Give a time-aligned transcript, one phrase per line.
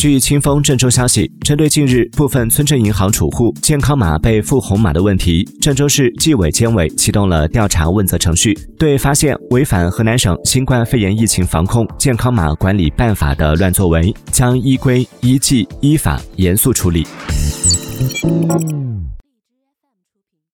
[0.00, 17.06] 据清风郑州消息，针对近日部分村镇银行储户健康码被付红码的问题，郑州市纪委监委启动了调查问责程序，对发现违反河南省新冠肺炎疫情防控健康码管理办法的乱作为，将依规依纪依法严肃处理。